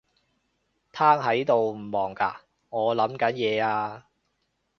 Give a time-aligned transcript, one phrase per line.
[0.93, 2.35] 癱喺度唔忙㗎？
[2.69, 4.07] 我諗緊嘢呀